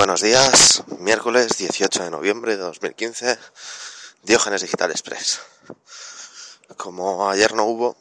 [0.00, 3.38] Buenos días, miércoles 18 de noviembre de 2015,
[4.22, 5.42] Diógenes Digital Express.
[6.78, 7.98] Como ayer no hubo,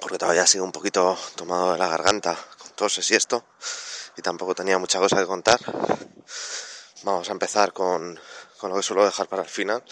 [0.00, 3.44] porque todavía sigo un poquito tomado de la garganta con toses y esto,
[4.16, 5.58] y tampoco tenía mucha cosa que contar,
[7.02, 8.20] vamos a empezar con,
[8.58, 9.82] con lo que suelo dejar para el final,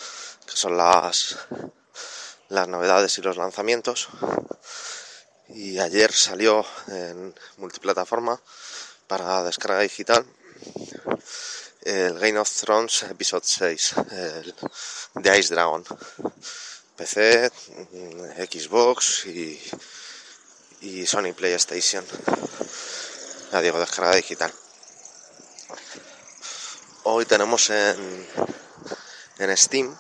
[0.47, 1.37] que son las,
[2.49, 4.09] las novedades y los lanzamientos.
[5.49, 8.41] Y ayer salió en multiplataforma
[9.09, 10.25] para descarga digital
[11.83, 14.55] el Game of Thrones Episode 6, el
[15.15, 15.85] de Ice Dragon.
[16.97, 17.51] PC,
[18.51, 19.61] Xbox y,
[20.81, 22.05] y Sony PlayStation.
[23.53, 24.53] Ya digo, descarga digital.
[27.05, 28.29] Hoy tenemos en,
[29.39, 29.97] en Steam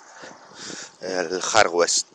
[1.00, 2.08] el Hard West.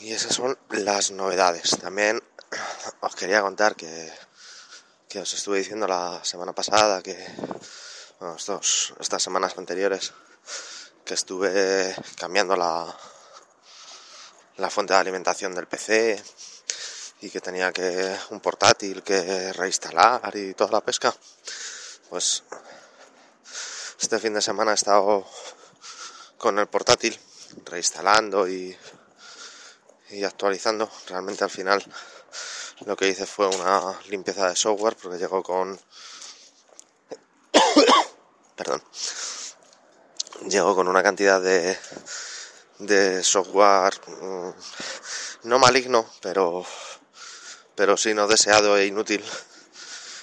[0.00, 1.78] Y esas son las novedades.
[1.80, 2.22] También
[3.00, 4.12] os quería contar que
[5.12, 7.12] que os estuve diciendo la semana pasada, que
[8.18, 10.14] bueno, estos, estas semanas anteriores,
[11.04, 12.88] que estuve cambiando la,
[14.56, 16.16] la fuente de alimentación del PC
[17.20, 21.14] y que tenía que un portátil que reinstalar y toda la pesca.
[22.08, 22.42] Pues
[24.00, 25.26] este fin de semana he estado
[26.38, 27.20] con el portátil
[27.66, 28.74] reinstalando y,
[30.08, 30.90] y actualizando.
[31.06, 31.84] Realmente al final
[32.86, 35.78] lo que hice fue una limpieza de software porque llegó con...
[38.56, 38.82] Perdón.
[40.48, 41.78] Llegó con una cantidad de,
[42.78, 44.50] de software mm,
[45.44, 46.64] no maligno, pero,
[47.74, 49.24] pero sí no deseado e inútil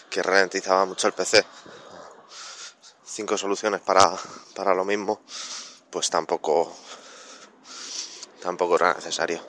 [0.10, 1.46] que ralentizaba mucho el PC.
[3.06, 4.18] Cinco soluciones para,
[4.56, 5.22] para lo mismo,
[5.90, 6.76] pues tampoco,
[8.42, 9.42] tampoco era necesario.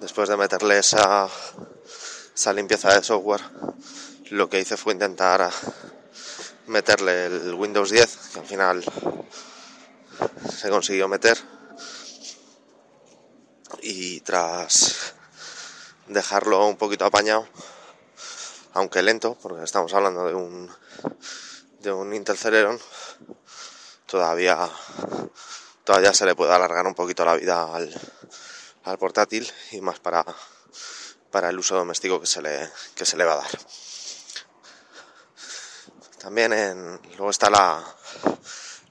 [0.00, 1.28] Después de meterle esa,
[2.36, 3.40] esa limpieza de software,
[4.28, 5.50] lo que hice fue intentar
[6.66, 8.84] meterle el Windows 10, que al final
[10.54, 11.38] se consiguió meter.
[13.80, 15.14] Y tras
[16.08, 17.48] dejarlo un poquito apañado,
[18.74, 20.70] aunque lento, porque estamos hablando de un
[21.80, 22.78] de un Intel Celeron,
[24.04, 24.68] todavía
[25.84, 27.90] todavía se le puede alargar un poquito la vida al,
[28.84, 30.22] al portátil y más para
[31.36, 33.50] para el uso doméstico que se le, que se le va a dar.
[36.16, 37.84] También en, luego está la,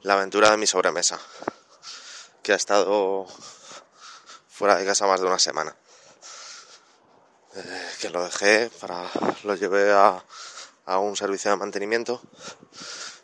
[0.04, 1.20] la aventura de mi sobremesa,
[2.44, 3.26] que ha estado
[4.48, 5.76] fuera de casa más de una semana.
[7.56, 9.10] Eh, que lo dejé para
[9.44, 10.24] lo llevé a,
[10.86, 12.22] a un servicio de mantenimiento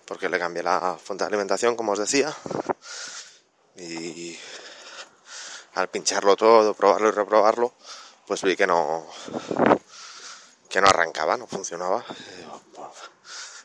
[0.06, 2.36] porque le cambié la fuente de alimentación como os decía
[3.76, 4.40] y
[5.76, 7.76] al pincharlo todo probarlo y reprobarlo
[8.32, 9.06] pues vi que no
[10.70, 12.06] que no arrancaba, no funcionaba.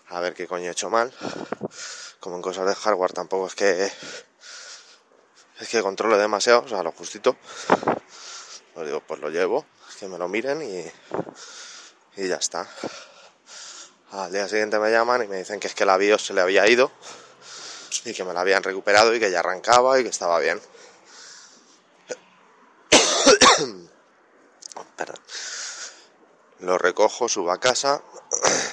[0.09, 1.15] A ver qué coño he hecho mal.
[2.19, 3.85] Como en cosas de hardware tampoco es que
[5.61, 7.37] es que controle demasiado, o sea, lo justito.
[8.75, 9.65] Pues digo, pues lo llevo,
[10.01, 10.85] que me lo miren y,
[12.21, 12.69] y ya está.
[14.11, 16.41] Al día siguiente me llaman y me dicen que es que la BIOS se le
[16.41, 16.91] había ido
[18.05, 20.61] y que me la habían recuperado y que ya arrancaba y que estaba bien.
[26.67, 28.03] Lo recojo, subo a casa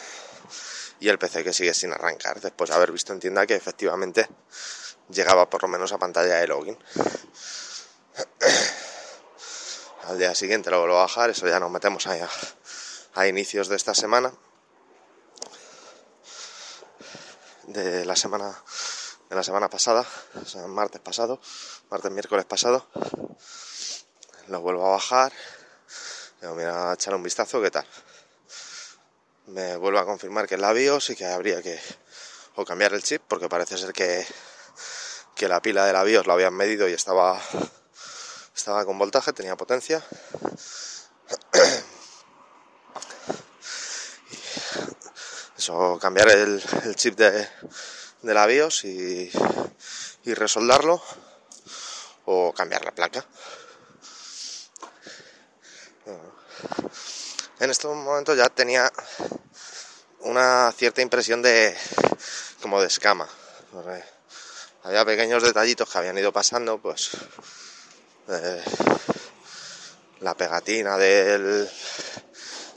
[1.00, 4.28] y el PC que sigue sin arrancar, después de haber visto en tienda que efectivamente
[5.10, 6.76] llegaba por lo menos a pantalla de login.
[10.06, 12.28] Al día siguiente lo vuelvo a bajar, eso ya nos metemos a,
[13.14, 14.34] a inicios de esta semana.
[17.68, 18.60] De la semana
[19.30, 20.04] de la semana pasada,
[20.68, 21.40] martes pasado,
[21.92, 22.88] martes miércoles pasado.
[24.48, 25.32] Lo vuelvo a bajar
[26.52, 27.86] mira, a echar un vistazo, ¿qué tal?
[29.48, 31.80] Me vuelvo a confirmar que es la BIOS y que habría que
[32.56, 34.28] o cambiar el chip, porque parece ser que,
[35.36, 37.42] que la pila de la BIOS lo habían medido y estaba,
[38.56, 40.04] estaba con voltaje, tenía potencia.
[45.58, 46.62] Eso, cambiar el,
[46.96, 47.48] chip de,
[48.22, 49.32] de, la BIOS y,
[50.26, 51.02] y resoldarlo
[52.26, 53.26] o cambiar la placa.
[57.64, 58.92] En estos momentos ya tenía
[60.20, 61.74] una cierta impresión de
[62.62, 63.28] como de escama.
[64.84, 67.12] Había pequeños detallitos que habían ido pasando, pues
[68.28, 68.64] eh,
[70.20, 71.70] la pegatina del,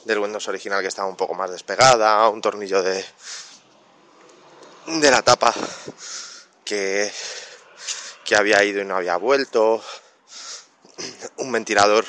[0.04, 3.04] del Windows original que estaba un poco más despegada, un tornillo de,
[4.86, 5.52] de la tapa
[6.64, 7.12] que,
[8.24, 9.82] que había ido y no había vuelto,
[11.38, 12.04] un ventilador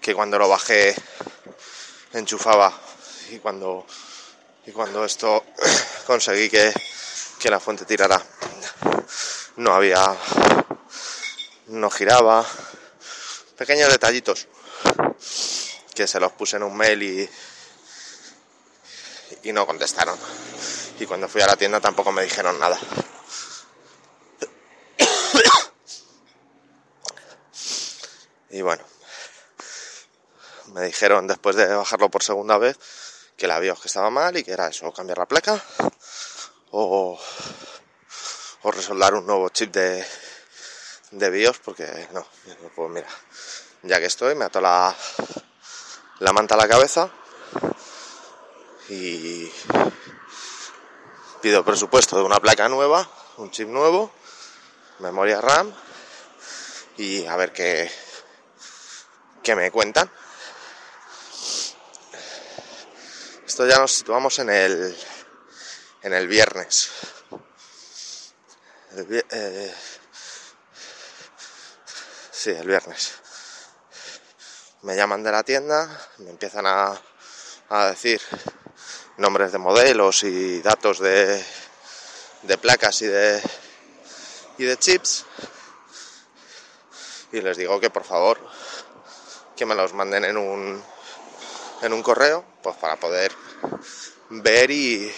[0.00, 0.96] que cuando lo bajé
[2.18, 2.72] enchufaba
[3.30, 3.86] y cuando
[4.64, 5.44] Y cuando esto
[6.06, 6.72] conseguí que,
[7.40, 8.22] que la fuente tirara,
[9.56, 10.16] no había,
[11.66, 12.46] no giraba,
[13.56, 14.46] pequeños detallitos
[15.94, 17.28] que se los puse en un mail y,
[19.42, 20.16] y no contestaron.
[21.00, 22.78] Y cuando fui a la tienda tampoco me dijeron nada.
[28.54, 28.84] Y bueno,
[30.72, 32.78] me dijeron después de bajarlo por segunda vez
[33.36, 35.62] que la BIOS que estaba mal y que era eso, cambiar la placa
[36.70, 37.18] o,
[38.62, 40.04] o resoldar un nuevo chip de,
[41.12, 42.26] de BIOS porque no,
[42.74, 43.08] pues mira,
[43.82, 44.94] ya que estoy me ato la,
[46.20, 47.10] la manta a la cabeza
[48.88, 49.50] y
[51.40, 53.08] pido presupuesto de una placa nueva,
[53.38, 54.12] un chip nuevo,
[55.00, 55.72] memoria RAM
[56.96, 57.90] y a ver qué,
[59.42, 60.10] qué me cuentan.
[63.52, 64.96] Esto ya nos situamos en el
[66.00, 66.88] en el viernes.
[68.96, 69.74] Eh,
[72.30, 73.12] sí, el viernes.
[74.80, 76.98] Me llaman de la tienda, me empiezan a,
[77.68, 78.22] a decir
[79.18, 81.44] nombres de modelos y datos de,
[82.44, 83.42] de placas y de,
[84.56, 85.26] y de chips.
[87.32, 88.40] Y les digo que por favor
[89.54, 90.82] que me los manden en un,
[91.82, 93.32] en un correo, pues para poder
[94.30, 95.12] ver y,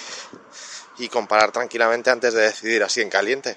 [1.10, 3.56] comparar tranquilamente antes de decidir así en caliente.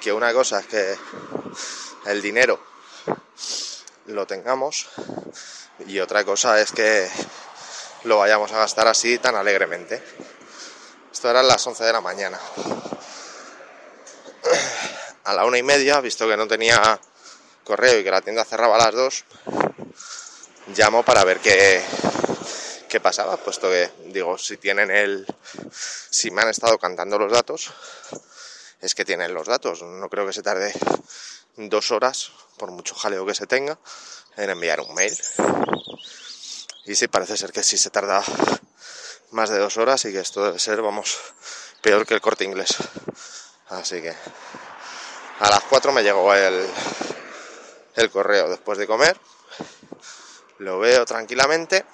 [0.00, 0.98] Que una cosa es que
[2.06, 2.60] el dinero
[4.06, 4.88] lo tengamos
[5.86, 7.08] y otra cosa es que
[8.04, 10.02] lo vayamos a gastar así tan alegremente.
[11.12, 12.40] Esto eran las 11 de la mañana.
[15.24, 17.00] A la una y media, visto que no tenía
[17.62, 19.24] correo y que la tienda cerraba a las 2,
[20.76, 21.82] llamo para ver qué,
[22.88, 25.26] qué pasaba, puesto que, digo, si tienen el.
[26.10, 27.70] Si me han estado cantando los datos,
[28.80, 29.82] es que tienen los datos.
[29.82, 30.72] No creo que se tarde
[31.56, 33.78] dos horas, por mucho jaleo que se tenga,
[34.36, 35.16] en enviar un mail.
[36.86, 38.22] Y sí, parece ser que sí se tarda
[39.30, 41.18] más de dos horas y que esto debe ser, vamos,
[41.82, 42.76] peor que el corte inglés.
[43.68, 44.14] Así que
[45.38, 46.66] a las 4 me llegó el,
[47.96, 49.18] el correo después de comer.
[50.60, 51.86] Lo veo tranquilamente.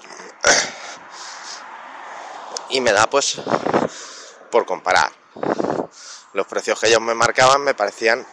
[2.70, 3.40] Y me da pues
[4.50, 5.12] por comparar.
[6.32, 8.26] Los precios que ellos me marcaban me parecían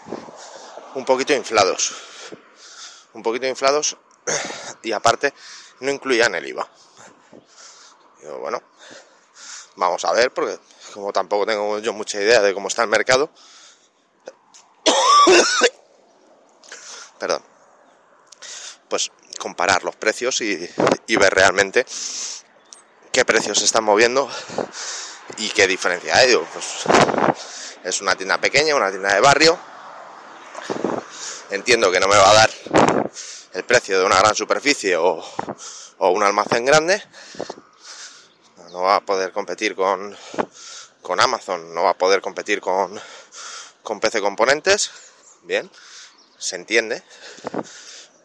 [0.95, 1.93] un poquito inflados.
[3.13, 3.95] Un poquito inflados
[4.81, 5.35] y aparte
[5.81, 6.67] no incluían el IVA.
[8.19, 8.59] Digo, bueno,
[9.75, 10.57] vamos a ver, porque
[10.95, 13.29] como tampoco tengo yo mucha idea de cómo está el mercado,
[17.19, 17.43] perdón,
[18.89, 20.69] pues comparar los precios y,
[21.07, 21.85] ver realmente
[23.11, 24.29] qué precios se están moviendo
[25.37, 26.35] y qué diferencia hay.
[26.35, 26.85] Pues
[27.83, 29.57] es una tienda pequeña, una tienda de barrio.
[31.49, 32.51] Entiendo que no me va a dar
[33.53, 35.23] el precio de una gran superficie o,
[35.99, 37.01] un almacén grande.
[38.71, 40.17] No va a poder competir con,
[41.01, 42.99] con Amazon, no va a poder competir con,
[43.83, 44.89] con PC Componentes.
[45.43, 45.69] Bien,
[46.37, 47.03] se entiende.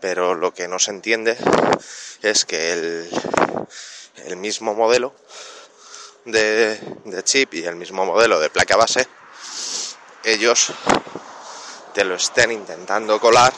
[0.00, 1.36] Pero lo que no se entiende
[2.22, 3.10] es que el,
[4.26, 5.14] el mismo modelo
[6.24, 9.08] de, de chip y el mismo modelo de placa base,
[10.24, 10.72] ellos
[11.94, 13.52] te lo estén intentando colar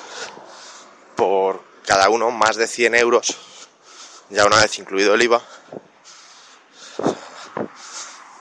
[1.17, 3.37] por cada uno más de 100 euros,
[4.31, 5.43] ya una vez incluido el IVA,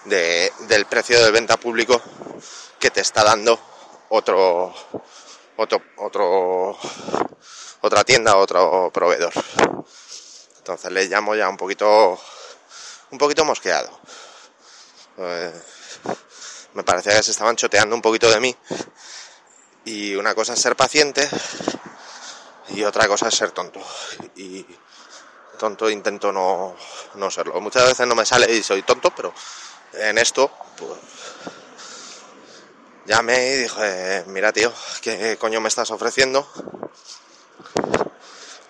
[0.05, 2.01] de, del precio de venta público
[2.79, 3.59] que te está dando
[4.09, 4.73] otro,
[5.57, 6.77] otro, otro,
[7.81, 9.33] otra tienda, otro proveedor.
[10.57, 12.19] Entonces le llamo ya un poquito,
[13.11, 13.99] un poquito mosqueado.
[15.17, 15.53] Eh,
[16.73, 18.55] me parecía que se estaban choteando un poquito de mí.
[19.85, 21.27] Y una cosa es ser paciente
[22.69, 23.79] y otra cosa es ser tonto.
[24.35, 24.65] Y
[25.57, 26.75] tonto intento no,
[27.15, 27.59] no serlo.
[27.61, 29.33] Muchas veces no me sale y soy tonto, pero
[29.93, 30.99] en esto, pues,
[33.05, 34.71] llamé y dije, mira tío,
[35.01, 36.47] ¿qué coño me estás ofreciendo?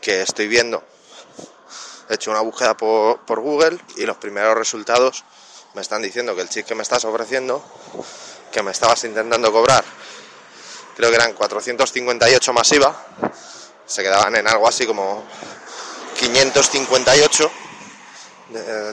[0.02, 0.84] Que estoy viendo.
[2.10, 5.24] He hecho una búsqueda por, Google y los primeros resultados
[5.76, 7.64] me están diciendo que el chip que me estás ofreciendo,
[8.52, 9.84] que me estabas intentando cobrar,
[10.96, 13.06] creo que eran 458 masiva,
[13.86, 15.24] se quedaban en algo así como
[16.18, 17.52] 558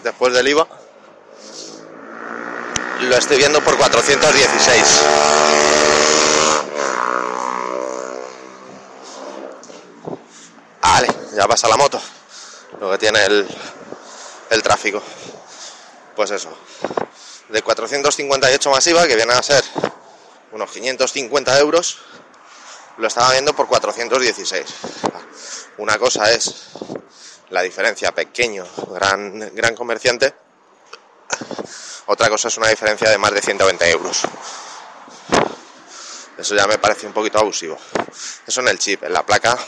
[0.02, 0.68] después del IVA.
[3.00, 5.02] Lo estoy viendo por 416.
[10.88, 12.00] Vale, ya pasa la moto.
[12.78, 13.46] Lo que tiene el,
[14.50, 15.02] el tráfico.
[16.14, 16.56] pues eso,
[17.48, 19.64] de 458 masiva, que viene a ser
[20.52, 21.98] unos 550 euros,
[22.98, 24.64] lo estaba viendo por 416.
[25.78, 26.54] Una cosa es
[27.50, 30.34] la diferencia pequeño, gran, gran comerciante,
[32.06, 34.22] otra cosa es una diferencia de más de 120 euros.
[36.38, 37.76] Eso ya me parece un poquito abusivo.
[38.46, 39.58] Eso en el chip, en la placa,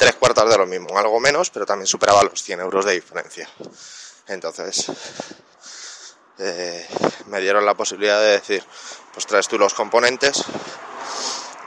[0.00, 3.46] tres cuartos de lo mismo, algo menos, pero también superaba los 100 euros de diferencia.
[4.28, 4.86] Entonces,
[6.38, 6.88] eh,
[7.26, 8.64] me dieron la posibilidad de decir,
[9.12, 10.42] pues traes tú los componentes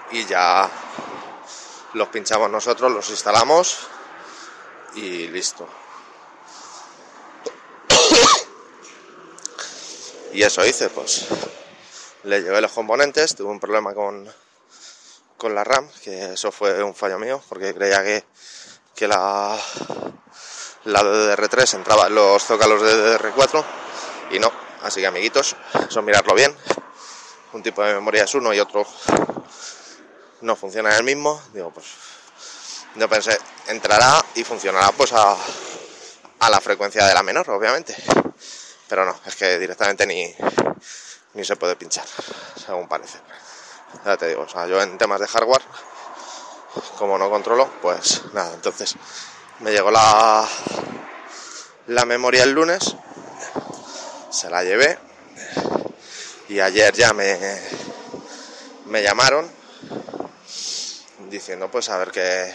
[0.09, 0.67] y ya
[1.93, 3.77] los pinchamos nosotros, los instalamos
[4.95, 5.69] y listo.
[10.33, 11.27] y eso hice, pues
[12.23, 14.27] le llevé los componentes, tuve un problema con,
[15.43, 18.23] con la RAM, que eso fue un fallo mío, porque creía que,
[18.95, 19.59] que la,
[20.85, 23.63] la DDR3 entraba en los zócalos de DDR4
[24.31, 24.49] y no,
[24.83, 25.57] así que amiguitos,
[25.89, 26.55] eso mirarlo bien,
[27.51, 28.87] un tipo de memoria es uno y otro
[30.39, 31.87] no funciona en el mismo, digo pues
[32.95, 35.35] yo pensé, entrará y funcionará pues a,
[36.39, 37.95] a la frecuencia de la menor, obviamente.
[38.87, 40.33] Pero no, es que directamente ni,
[41.33, 42.05] ni se puede pinchar,
[42.63, 43.17] según parece.
[44.05, 45.61] Ya te digo, o sea, yo en temas de hardware,
[46.97, 48.95] como no controlo, pues nada, entonces
[49.59, 50.47] me llegó la,
[51.87, 52.95] la memoria el lunes,
[54.29, 54.97] se la llevé
[56.49, 57.37] y ayer ya me,
[58.85, 59.49] me llamaron
[61.29, 62.53] diciendo pues a ver que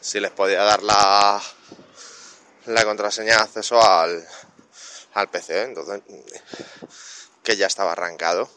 [0.00, 1.40] si les podía dar la,
[2.66, 4.26] la contraseña de acceso al,
[5.14, 6.02] al PC, entonces
[7.42, 8.48] que ya estaba arrancado.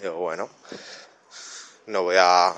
[0.00, 0.48] Digo, bueno,
[1.86, 2.54] no voy a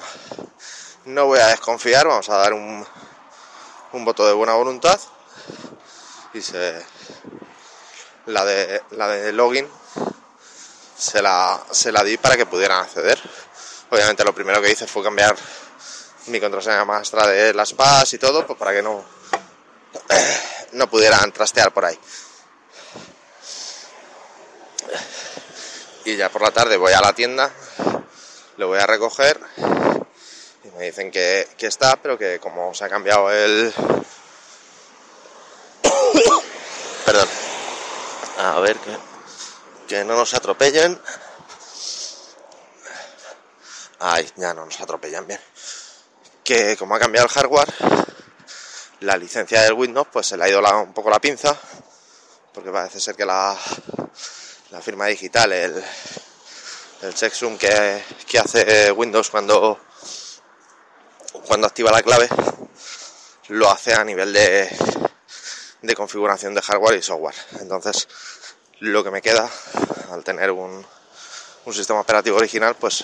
[1.07, 2.87] no voy a desconfiar, vamos a dar un,
[3.93, 5.01] un voto de buena voluntad
[6.35, 6.85] y se
[8.27, 9.69] la de la de login
[10.97, 13.19] se la, se la di para que pudieran acceder.
[13.91, 15.35] Obviamente lo primero que hice fue cambiar
[16.27, 19.03] mi contraseña maestra de las PAS y todo, pues para que no,
[20.73, 21.99] no pudieran trastear por ahí.
[26.11, 27.53] Y ya por la tarde voy a la tienda,
[28.57, 29.41] lo voy a recoger
[30.65, 33.73] y me dicen que, que está, pero que como se ha cambiado el...
[37.07, 37.29] Perdón.
[38.39, 38.97] A ver, que,
[39.87, 41.01] que no nos atropellen.
[44.01, 45.41] Ay, ya no nos atropellan bien.
[46.43, 47.73] Que como ha cambiado el hardware,
[48.99, 51.57] la licencia del Windows pues se le ha ido un poco la pinza,
[52.53, 53.57] porque parece ser que la,
[54.71, 55.83] la firma digital, el,
[57.03, 59.81] el checksum que, que hace Windows cuando,
[61.47, 62.29] cuando activa la clave,
[63.49, 64.71] lo hace a nivel de,
[65.83, 67.35] de configuración de hardware y software.
[67.61, 68.07] Entonces,
[68.79, 69.51] lo que me queda
[70.13, 70.87] al tener un,
[71.65, 73.03] un sistema operativo original, pues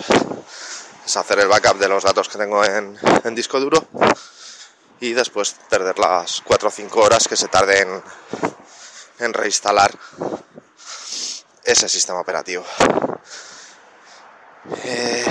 [1.04, 3.88] es hacer el backup de los datos que tengo en, en disco duro
[5.00, 8.02] y después perder las 4 o 5 horas que se tarde en,
[9.18, 9.90] en reinstalar
[11.66, 12.64] ese sistema operativo.
[14.84, 15.24] Eh,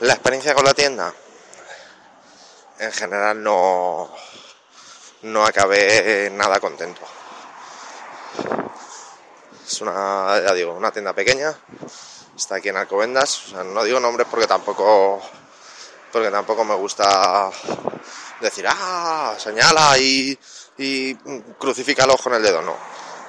[0.00, 1.14] la experiencia con la tienda,
[2.78, 4.10] en general no,
[5.22, 7.02] no acabé nada contento.
[9.66, 11.54] Es una, digo, una tienda pequeña
[12.36, 13.52] está aquí en Alcobendas.
[13.64, 15.22] no digo nombres porque tampoco
[16.12, 17.50] porque tampoco me gusta
[18.40, 20.38] decir, ah, señala y,
[20.78, 21.14] y
[21.58, 22.62] crucifícalo con el dedo.
[22.62, 22.76] No,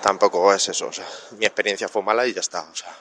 [0.06, 0.86] tampoco es eso.
[0.86, 2.62] O sea, mi experiencia fue mala y ya está.
[2.62, 2.96] O sea,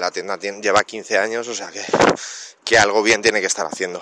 [0.00, 1.70] la tienda lleva 15 años, o sea
[2.64, 4.00] que, algo bien tiene que estar haciendo.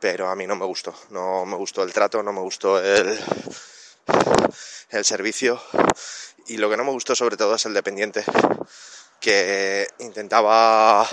[0.00, 0.92] Pero a mí no me gustó.
[1.10, 3.16] No me gustó el trato, no me gustó el,
[4.90, 5.62] el servicio.
[6.48, 8.24] Y lo que no me gustó sobre todo es el dependiente
[9.20, 11.08] que intentaba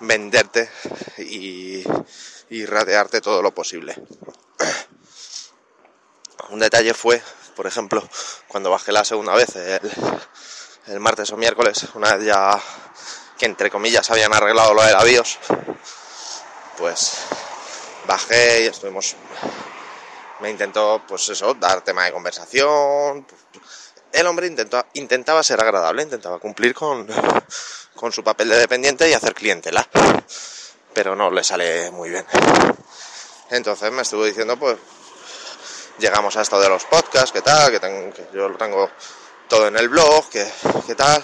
[0.00, 0.70] venderte
[1.18, 1.84] y,
[2.48, 3.94] y ratearte todo lo posible.
[6.48, 7.22] Un detalle fue,
[7.60, 8.02] por ejemplo,
[8.48, 9.54] cuando bajé la segunda vez,
[10.86, 12.58] el, martes o miércoles, una vez ya
[13.36, 15.38] que entre comillas habían arreglado lo de la BIOS,
[16.78, 17.18] pues
[18.06, 19.14] bajé y estuvimos.
[20.40, 23.26] Me intentó, pues eso, dar tema de conversación,
[24.10, 27.06] el hombre intentó, intentaba ser agradable, intentaba cumplir con,
[27.94, 29.86] con su papel de dependiente y hacer clientela,
[30.94, 32.24] pero no le sale muy bien.
[33.50, 34.78] Entonces me estuvo diciendo, pues,
[35.98, 38.90] llegamos a esto de los podcasts, qué tal, que, que yo lo tengo
[39.48, 40.50] todo en el blog, qué,
[40.86, 41.22] qué tal,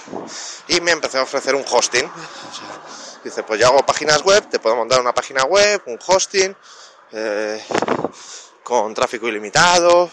[0.69, 2.11] y me empezó a ofrecer un hosting.
[3.23, 6.57] dice, pues yo hago páginas web, te puedo montar una página web, un hosting,
[7.13, 7.65] eh,
[8.63, 10.11] con tráfico ilimitado,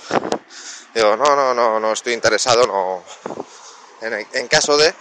[0.94, 3.04] Digo, no, no, no, no estoy interesado, no.
[4.02, 4.94] En, en caso de,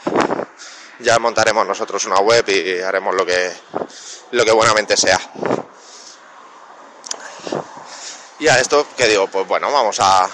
[1.01, 3.53] ya montaremos nosotros una web y haremos lo que,
[4.31, 5.21] lo que buenamente sea.
[8.43, 10.29] Y a esto que digo, pues bueno, vamos a,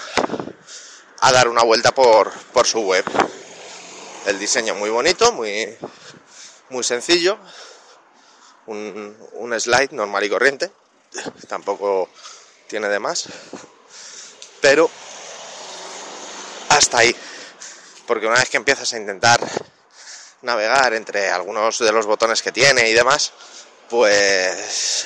[1.19, 3.05] a dar una vuelta por, por su web.
[4.25, 5.77] El diseño muy bonito, muy,
[6.69, 7.37] muy sencillo.
[8.65, 10.71] Un, un slide normal y corriente.
[11.47, 12.09] Tampoco
[12.65, 13.25] tiene de más.
[14.59, 14.89] Pero
[16.69, 17.15] hasta ahí.
[18.07, 19.39] Porque una vez que empiezas a intentar
[20.41, 23.33] navegar entre algunos de los botones que tiene y demás,
[23.87, 25.05] pues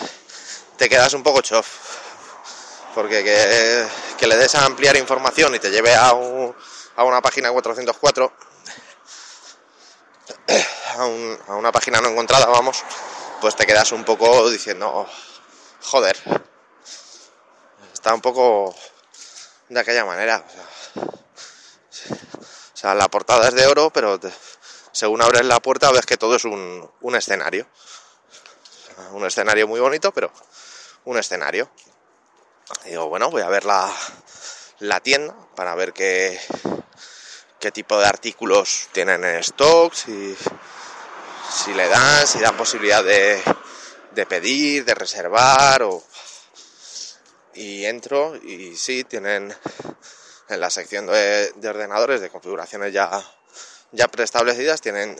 [0.77, 1.92] te quedas un poco chof.
[2.93, 3.23] Porque
[4.17, 8.33] que, le des a ampliar información y te lleve a, a una página 404,
[10.97, 12.83] a, a una página no encontrada, vamos,
[13.41, 15.07] pues te quedas un poco diciendo,
[15.81, 16.17] joder,
[17.93, 18.75] está un poco
[19.69, 20.43] de aquella manera.
[22.73, 24.19] O sea, la portada es de oro, pero
[24.91, 27.65] según abres la puerta ves que todo es un, un escenario.
[29.11, 30.31] Un escenario muy bonito, pero
[31.05, 31.69] un escenario.
[32.85, 33.91] Digo, bueno, voy a ver la,
[34.79, 36.39] la tienda para ver qué,
[37.59, 40.35] qué tipo de artículos tienen en stock, si,
[41.49, 43.41] si le dan, si dan posibilidad de,
[44.11, 46.03] de pedir, de reservar o...
[47.55, 49.55] Y entro y sí, tienen
[50.49, 53.09] en la sección de, ordenadores de configuraciones ya,
[53.91, 55.15] ya preestablecidas tienen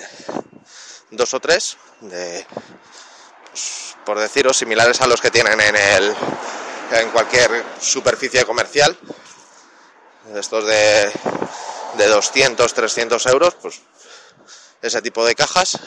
[1.11, 2.45] dos o tres de
[4.03, 6.15] por deciros similares a los que tienen en el
[7.01, 8.97] en cualquier superficie comercial
[10.35, 11.11] estos de,
[11.97, 13.81] de 200 300 euros pues
[14.81, 15.79] ese tipo de cajas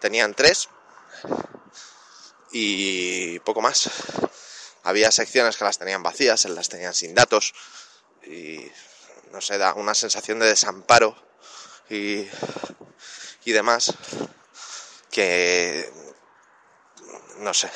[0.00, 0.68] tenían tres
[2.52, 3.88] y poco más.
[4.82, 7.54] Había secciones que las tenían vacías las tenían sin datos
[8.24, 8.70] y
[9.30, 11.14] no sé, da una sensación de desamparo
[11.88, 12.26] y,
[13.44, 13.94] y demás
[15.10, 15.92] que
[17.38, 17.70] no sé,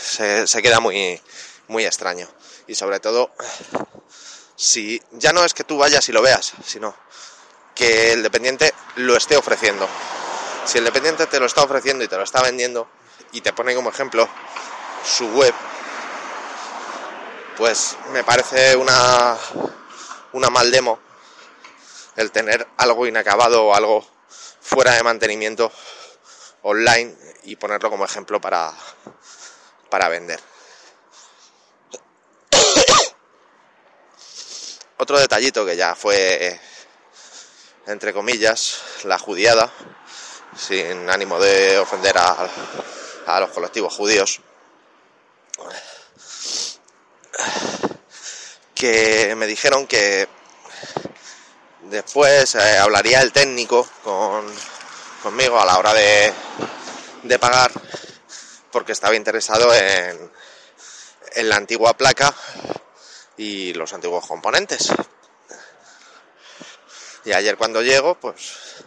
[0.46, 1.20] se, queda muy,
[1.68, 2.28] muy extraño.
[2.66, 3.30] Y sobre todo,
[4.56, 6.94] si ya no es que tú vayas y lo veas, sino
[7.74, 9.88] que el dependiente lo esté ofreciendo.
[10.64, 12.88] Si el dependiente te lo está ofreciendo y te lo está vendiendo
[13.32, 14.28] y te pone como ejemplo
[15.04, 15.54] su web,
[17.56, 19.36] pues me parece una
[20.34, 20.98] una mal demo
[22.16, 24.06] el tener algo inacabado o algo
[24.60, 25.70] fuera de mantenimiento
[26.62, 28.72] online y ponerlo como ejemplo para,
[29.90, 30.40] para vender.
[35.04, 36.58] Otro detallito que ya fue,
[37.86, 39.70] entre comillas, la judiada,
[40.56, 42.48] sin ánimo de ofender a,
[43.26, 44.40] a los colectivos judíos,
[48.74, 50.26] que me dijeron que
[51.82, 54.50] después eh, hablaría el técnico con,
[55.22, 56.32] conmigo a la hora de,
[57.24, 57.70] de pagar
[58.72, 60.32] porque estaba interesado en,
[61.34, 62.34] en la antigua placa
[63.36, 64.92] y los antiguos componentes.
[67.24, 68.84] Y ayer cuando llego, pues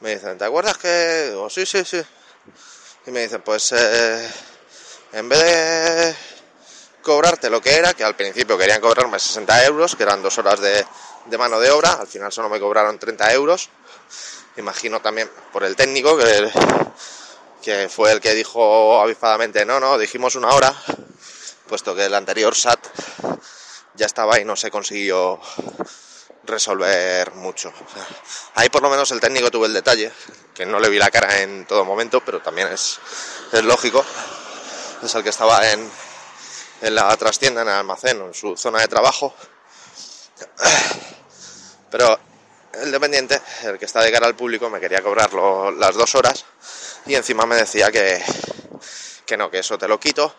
[0.00, 1.30] me dicen, ¿te acuerdas que...?
[1.30, 2.02] Digo, sí, sí, sí.
[3.06, 4.30] Y me dicen, pues eh,
[5.12, 6.14] en vez de
[7.02, 10.60] cobrarte lo que era, que al principio querían cobrarme 60 euros, que eran dos horas
[10.60, 10.84] de,
[11.38, 13.70] mano de obra, al final solo me cobraron 30 euros.
[14.56, 16.50] Imagino también por el técnico, que,
[17.62, 20.74] que fue el que dijo avispadamente, no, no, dijimos una hora,
[21.66, 22.86] puesto que el anterior SAT
[23.94, 25.40] ya estaba y no se consiguió
[26.44, 27.72] resolver mucho.
[28.54, 30.12] ahí por lo menos el técnico tuvo el detalle,
[30.54, 32.98] que no le vi la cara en todo momento, pero también es,
[33.52, 34.04] es lógico.
[35.02, 35.90] Es el que estaba en,
[36.82, 39.34] en la trastienda, en el almacén o en su zona de trabajo.
[41.90, 42.18] Pero
[42.74, 45.32] el dependiente, el que está de cara al público, me quería cobrar
[45.74, 46.44] las dos horas
[47.06, 48.22] y encima me decía que,
[49.26, 50.34] que no, que eso te lo quito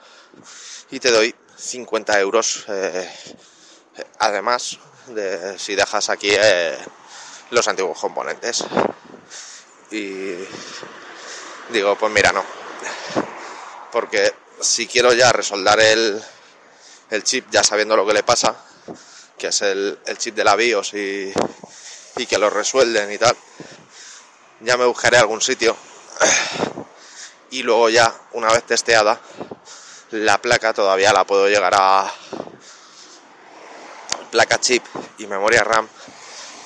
[0.91, 3.09] y te doy 50 euros eh,
[4.19, 6.77] además de si dejas aquí eh,
[7.51, 8.63] los antiguos componentes.
[9.91, 10.35] Y
[11.69, 12.43] digo, pues mira, no.
[13.91, 16.21] Porque si quiero ya resoldar el,
[17.11, 18.55] el chip ya sabiendo lo que le pasa,
[19.37, 21.31] que es el, chip de la BIOS y,
[22.17, 23.35] y que lo resuelden y tal,
[24.61, 25.77] ya me buscaré algún sitio
[27.51, 29.21] y luego ya, una vez testeada,
[30.13, 32.11] la placa todavía la puedo llegar a
[34.29, 34.85] placa chip
[35.17, 35.87] y memoria RAM,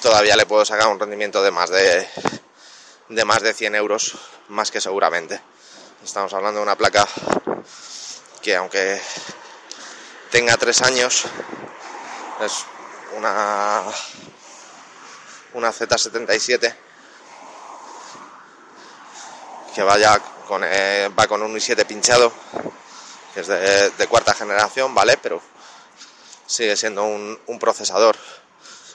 [0.01, 2.05] todavía le puedo sacar un rendimiento de más de,
[3.07, 4.17] de más de 100 euros,
[4.49, 5.39] más que seguramente.
[6.03, 7.07] Estamos hablando de una placa
[8.41, 9.01] que aunque
[10.29, 11.23] tenga tres años
[12.41, 12.65] es
[13.15, 13.83] una
[15.53, 16.75] una Z77
[19.73, 22.33] que vaya con, eh, va con un i7 pinchado,
[23.37, 25.15] que es de, cuarta generación, ¿vale?
[25.21, 25.39] Pero
[26.47, 28.17] sigue siendo un, procesador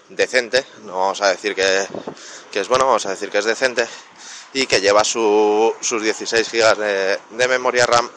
[0.08, 1.86] decente, no vamos a decir que,
[2.52, 3.86] es bueno, vamos a decir que es decente
[4.52, 8.10] y que lleva sus 16 GB de, de memoria RAM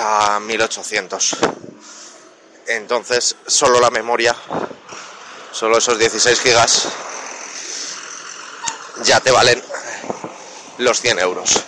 [0.00, 1.36] a 1800.
[2.68, 4.36] Entonces, solo la memoria,
[5.50, 6.66] solo esos 16 GB
[9.02, 9.60] ya te valen
[10.76, 11.64] los 100 euros.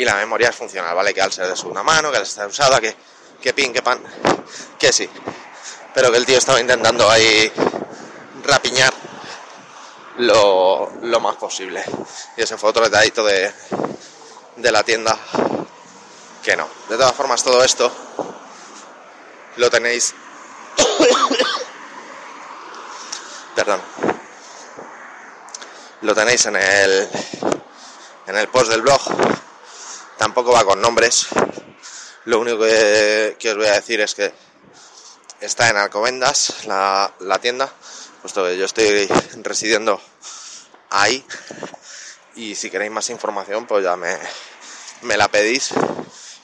[0.00, 1.12] Y la memoria es funcional, ¿vale?
[1.12, 2.96] Que al ser de segunda mano, que al estar usada, que,
[3.38, 4.02] que pin, que pan,
[4.78, 5.06] que sí.
[5.92, 7.52] Pero que el tío estaba intentando ahí
[8.42, 8.94] rapiñar
[10.16, 11.84] lo, lo más posible.
[12.34, 13.52] Y ese fue otro detallito de,
[14.56, 15.18] de la tienda
[16.42, 16.66] que no.
[16.88, 17.92] De todas formas, todo esto
[19.56, 20.14] lo tenéis.
[23.54, 23.82] Perdón.
[26.00, 27.06] Lo tenéis en el
[28.28, 29.39] en el post del blog.
[30.20, 31.28] Tampoco va con nombres.
[32.26, 34.30] Lo único que, os voy a decir es que
[35.40, 37.72] está en Alcobendas, la, tienda,
[38.20, 39.08] puesto que yo estoy
[39.42, 39.98] residiendo
[40.90, 41.24] ahí.
[42.34, 44.18] Y si queréis más información, pues ya me,
[45.16, 45.70] la pedís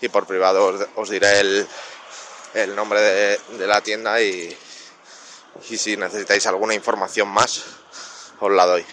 [0.01, 1.69] y por privado os, diré el,
[2.55, 4.57] el nombre de, la tienda y,
[5.69, 7.63] y si necesitáis alguna información más,
[8.41, 8.87] os la doy.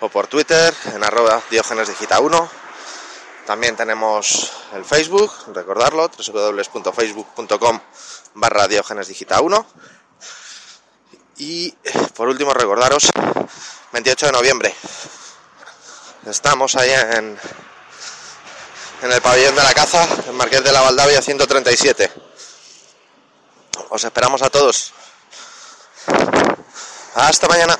[0.00, 2.48] o por Twitter en arroba diogenesdigital1.
[3.46, 7.80] También tenemos el Facebook, recordarlo, www.facebook.com
[8.34, 9.64] barra diogenesdigital1.
[11.38, 11.72] Y
[12.14, 13.10] por último recordaros,
[13.92, 14.74] 28 de noviembre,
[16.26, 17.38] estamos ahí en,
[19.02, 22.29] en el pabellón de la caza, en Marqués de la Valdavia 137.
[23.88, 24.92] Os esperamos a todos.
[27.14, 27.78] Hasta mañana.